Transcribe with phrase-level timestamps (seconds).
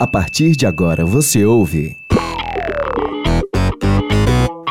[0.00, 1.96] A partir de agora você ouve.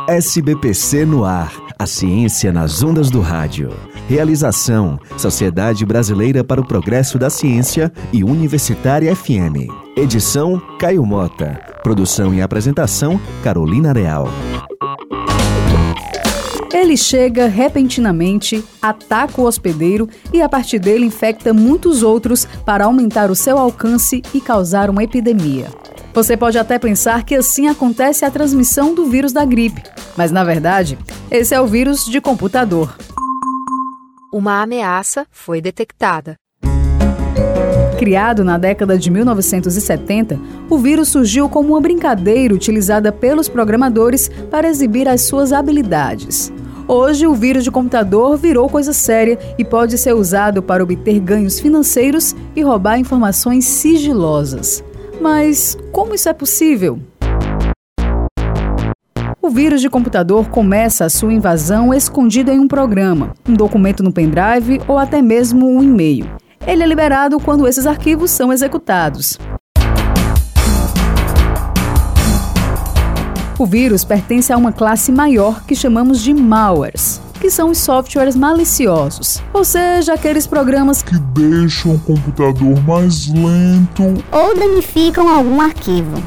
[0.08, 1.52] SBPC no ar.
[1.78, 3.74] A ciência nas ondas do rádio.
[4.08, 9.68] Realização: Sociedade Brasileira para o Progresso da Ciência e Universitária FM.
[9.98, 11.60] Edição: Caio Mota.
[11.84, 14.30] Produção e apresentação: Carolina Real.
[16.88, 23.30] Ele chega repentinamente, ataca o hospedeiro e a partir dele infecta muitos outros para aumentar
[23.30, 25.68] o seu alcance e causar uma epidemia.
[26.14, 29.84] Você pode até pensar que assim acontece a transmissão do vírus da gripe,
[30.16, 30.98] mas na verdade,
[31.30, 32.96] esse é o vírus de computador.
[34.32, 36.38] Uma ameaça foi detectada.
[38.00, 44.70] Criado na década de 1970, o vírus surgiu como uma brincadeira utilizada pelos programadores para
[44.70, 46.50] exibir as suas habilidades.
[46.90, 51.60] Hoje, o vírus de computador virou coisa séria e pode ser usado para obter ganhos
[51.60, 54.82] financeiros e roubar informações sigilosas.
[55.20, 56.98] Mas como isso é possível?
[59.42, 64.14] O vírus de computador começa a sua invasão escondido em um programa, um documento no
[64.14, 66.26] pendrive ou até mesmo um e-mail.
[66.66, 69.38] Ele é liberado quando esses arquivos são executados.
[73.60, 78.36] O vírus pertence a uma classe maior que chamamos de malwares, que são os softwares
[78.36, 86.22] maliciosos, ou seja, aqueles programas que deixam o computador mais lento ou danificam algum arquivo.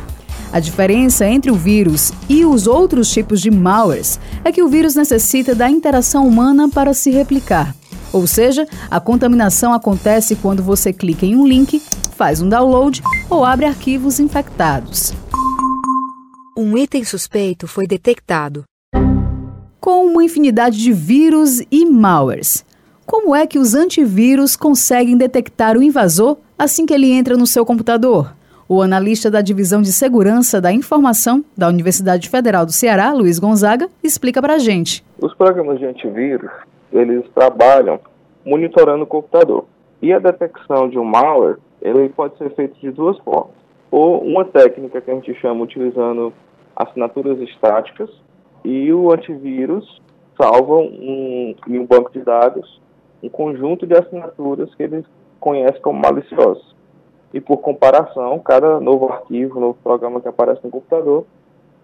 [0.53, 4.97] A diferença entre o vírus e os outros tipos de malwares é que o vírus
[4.97, 7.77] necessita da interação humana para se replicar.
[8.13, 11.81] Ou seja, a contaminação acontece quando você clica em um link,
[12.17, 15.15] faz um download ou abre arquivos infectados
[16.61, 18.65] um item suspeito foi detectado.
[19.81, 22.67] Com uma infinidade de vírus e malwares,
[23.07, 27.65] como é que os antivírus conseguem detectar o invasor assim que ele entra no seu
[27.65, 28.35] computador?
[28.69, 33.89] O analista da Divisão de Segurança da Informação da Universidade Federal do Ceará, Luiz Gonzaga,
[34.05, 35.03] explica para a gente.
[35.19, 36.51] Os programas de antivírus,
[36.93, 37.99] eles trabalham
[38.45, 39.65] monitorando o computador.
[40.03, 43.55] E a detecção de um malware, ele pode ser feita de duas formas.
[43.91, 46.33] Ou uma técnica que a gente chama utilizando
[46.83, 48.11] assinaturas estáticas
[48.65, 50.01] e o antivírus
[50.41, 52.81] salva um, em um banco de dados
[53.23, 55.05] um conjunto de assinaturas que eles
[55.39, 56.75] conhecem como maliciosos.
[57.33, 61.27] E por comparação, cada novo arquivo, novo programa que aparece no computador,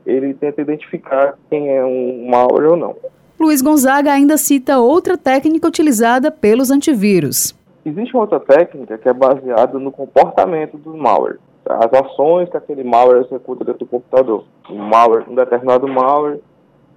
[0.07, 2.97] ele tenta identificar quem é um malware ou não.
[3.39, 7.55] Luiz Gonzaga ainda cita outra técnica utilizada pelos antivírus.
[7.85, 12.85] Existe uma outra técnica que é baseada no comportamento do malware as ações que aquele
[12.85, 14.45] malware executa dentro do computador.
[14.71, 16.41] Um, malware, um determinado malware,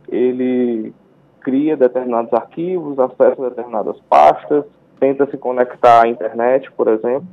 [0.08, 0.94] ele
[1.42, 4.66] cria determinados arquivos, acessa determinadas pastas,
[5.00, 7.28] tenta se conectar à internet, por exemplo.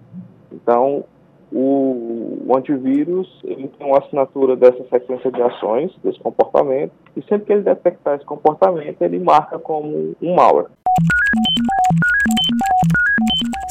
[0.52, 1.04] Então,
[1.52, 7.46] o, o, antivírus ele tem uma assinatura dessa sequência de ações, desse comportamento, e sempre
[7.46, 10.66] que ele detectar esse comportamento, ele marca como um malware.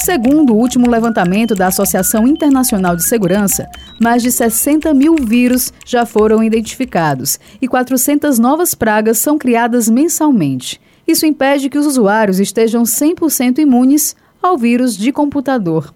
[0.05, 3.67] Segundo o último levantamento da Associação Internacional de Segurança,
[3.99, 10.79] mais de 60 mil vírus já foram identificados e 400 novas pragas são criadas mensalmente.
[11.07, 15.91] Isso impede que os usuários estejam 100% imunes ao vírus de computador.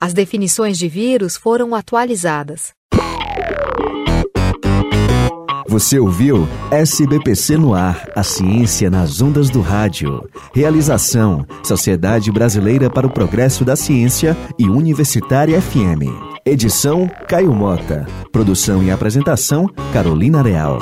[0.00, 2.75] As definições de vírus foram atualizadas.
[5.68, 10.28] Você ouviu SBPC no ar, a ciência nas ondas do rádio.
[10.54, 16.06] Realização: Sociedade Brasileira para o Progresso da Ciência e Universitária FM.
[16.44, 18.06] Edição: Caio Mota.
[18.30, 20.78] Produção e apresentação: Carolina Real.